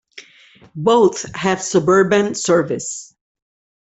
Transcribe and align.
Both 0.75 1.31
have 1.35 1.61
suburban 1.61 2.33
service. 2.33 3.13